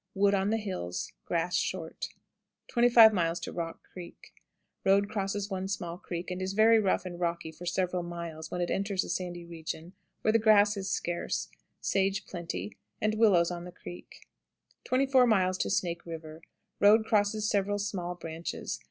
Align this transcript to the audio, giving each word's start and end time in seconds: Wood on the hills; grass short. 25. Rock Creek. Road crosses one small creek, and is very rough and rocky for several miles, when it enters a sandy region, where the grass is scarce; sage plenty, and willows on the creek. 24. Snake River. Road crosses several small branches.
Wood 0.15 0.33
on 0.33 0.49
the 0.49 0.57
hills; 0.57 1.13
grass 1.25 1.55
short. 1.55 2.07
25. 2.69 3.13
Rock 3.53 3.83
Creek. 3.93 4.33
Road 4.83 5.07
crosses 5.07 5.51
one 5.51 5.67
small 5.67 5.99
creek, 5.99 6.31
and 6.31 6.41
is 6.41 6.53
very 6.53 6.79
rough 6.79 7.05
and 7.05 7.19
rocky 7.19 7.51
for 7.51 7.67
several 7.67 8.01
miles, 8.01 8.49
when 8.49 8.61
it 8.61 8.71
enters 8.71 9.03
a 9.03 9.09
sandy 9.09 9.45
region, 9.45 9.93
where 10.23 10.31
the 10.31 10.39
grass 10.39 10.75
is 10.75 10.89
scarce; 10.89 11.49
sage 11.81 12.25
plenty, 12.25 12.79
and 12.99 13.19
willows 13.19 13.51
on 13.51 13.63
the 13.63 13.71
creek. 13.71 14.25
24. 14.85 15.53
Snake 15.55 16.03
River. 16.03 16.41
Road 16.79 17.05
crosses 17.05 17.47
several 17.47 17.77
small 17.77 18.15
branches. 18.15 18.79